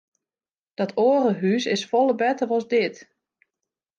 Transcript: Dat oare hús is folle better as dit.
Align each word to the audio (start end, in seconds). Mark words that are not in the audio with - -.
Dat 0.77 0.91
oare 1.05 1.33
hús 1.41 1.65
is 1.75 1.87
folle 1.91 2.15
better 2.21 2.49
as 2.57 2.65
dit. 2.75 2.95